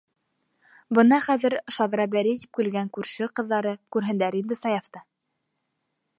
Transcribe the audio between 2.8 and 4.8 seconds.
күрше ҡыҙҙары күрһендәр инде